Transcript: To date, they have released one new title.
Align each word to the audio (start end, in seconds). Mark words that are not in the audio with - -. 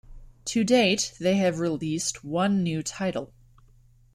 To 0.45 0.63
date, 0.63 1.13
they 1.19 1.35
have 1.35 1.59
released 1.59 2.23
one 2.23 2.63
new 2.63 2.81
title. 2.81 3.31